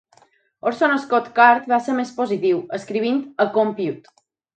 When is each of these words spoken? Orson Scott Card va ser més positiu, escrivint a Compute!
Orson 0.69 0.93
Scott 1.01 1.27
Card 1.39 1.67
va 1.73 1.79
ser 1.87 1.95
més 1.97 2.13
positiu, 2.21 2.63
escrivint 2.79 3.21
a 3.47 3.49
Compute! 3.59 4.15